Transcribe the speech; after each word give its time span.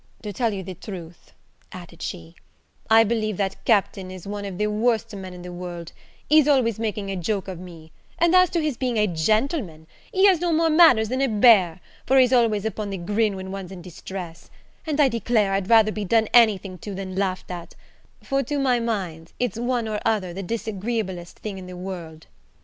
"To 0.23 0.33
tell 0.33 0.51
you 0.51 0.63
the 0.63 0.73
truth," 0.73 1.33
added 1.71 2.01
she, 2.01 2.33
"I 2.89 3.03
believe 3.03 3.37
that 3.37 3.63
Captain 3.65 4.09
is 4.09 4.25
one 4.25 4.45
of 4.45 4.57
the 4.57 4.65
worst 4.65 5.15
men 5.15 5.31
in 5.31 5.43
the 5.43 5.53
world; 5.53 5.91
he's 6.27 6.47
always 6.47 6.79
making 6.79 7.11
a 7.11 7.15
joke 7.15 7.47
of 7.47 7.59
me; 7.59 7.91
and 8.17 8.33
as 8.35 8.49
to 8.49 8.61
his 8.63 8.77
being 8.77 8.97
a 8.97 9.05
gentleman, 9.05 9.85
he 10.11 10.25
has 10.25 10.41
no 10.41 10.51
more 10.51 10.71
manners 10.71 11.09
than 11.09 11.21
a 11.21 11.27
bear, 11.29 11.81
for 12.07 12.17
he's 12.17 12.33
always 12.33 12.65
upon 12.65 12.89
the 12.89 12.97
grin 12.97 13.35
when 13.35 13.51
one's 13.51 13.71
in 13.71 13.83
distress; 13.83 14.49
and, 14.87 14.99
I 14.99 15.07
declare 15.07 15.53
I'd 15.53 15.69
rather 15.69 15.91
be 15.91 16.03
done 16.03 16.27
anything 16.33 16.79
to 16.79 16.95
than 16.95 17.15
laughed 17.15 17.51
at, 17.51 17.75
for, 18.23 18.41
to 18.41 18.57
my 18.57 18.79
mind, 18.79 19.33
it's 19.39 19.59
one 19.59 19.87
or 19.87 19.99
other 20.03 20.33
the 20.33 20.41
disagreeablest 20.41 21.33
thing 21.37 21.59
in 21.59 21.67
the 21.67 21.77
world." 21.77 22.25